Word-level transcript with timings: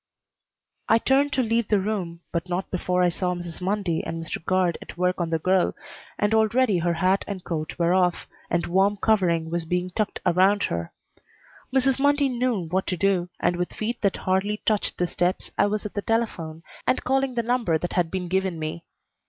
I 0.89 0.97
turned 0.97 1.31
to 1.33 1.43
leave 1.43 1.67
the 1.67 1.77
room, 1.79 2.21
but 2.31 2.49
not 2.49 2.71
before 2.71 3.03
I 3.03 3.09
saw 3.09 3.35
Mrs. 3.35 3.61
Mundy 3.61 4.03
and 4.03 4.19
Mr. 4.25 4.43
Guard 4.43 4.75
at 4.81 4.97
work 4.97 5.21
on 5.21 5.29
the 5.29 5.37
girl, 5.37 5.75
and 6.17 6.33
already 6.33 6.79
her 6.79 6.95
hat 6.95 7.23
and 7.27 7.43
coat 7.43 7.77
were 7.77 7.93
off, 7.93 8.25
and 8.49 8.65
warm 8.65 8.97
covering 8.97 9.51
was 9.51 9.63
being 9.63 9.91
tucked 9.91 10.19
around 10.25 10.63
her. 10.63 10.91
Mrs. 11.71 11.99
Mundy 11.99 12.29
knew 12.29 12.61
what 12.65 12.87
to 12.87 12.97
do, 12.97 13.29
and 13.39 13.57
with 13.57 13.73
feet 13.73 14.01
that 14.01 14.15
hardly 14.17 14.57
touched 14.65 14.97
the 14.97 15.05
steps 15.05 15.51
I 15.55 15.67
was 15.67 15.85
at 15.85 15.93
the 15.93 16.01
telephone 16.01 16.63
and 16.87 17.03
calling 17.03 17.35
the 17.35 17.43
number 17.43 17.77
that 17.77 17.93
had 17.93 18.09
been 18.09 18.27
given 18.27 18.57
me. 18.57 18.83